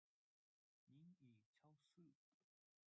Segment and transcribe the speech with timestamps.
[0.87, 2.11] 您已超速